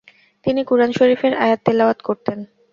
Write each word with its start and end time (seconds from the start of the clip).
তিনি 0.45 0.61
কুরআন 0.63 0.91
শরীফের 0.91 1.33
আয়াত 1.35 1.59
তেলাওয়াত 1.65 1.99
করতেন। 2.01 2.39